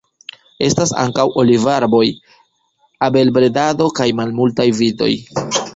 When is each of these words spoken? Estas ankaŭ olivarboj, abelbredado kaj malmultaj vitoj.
Estas 0.67 0.93
ankaŭ 1.01 1.25
olivarboj, 1.43 2.01
abelbredado 3.09 3.93
kaj 4.01 4.13
malmultaj 4.23 4.71
vitoj. 4.83 5.15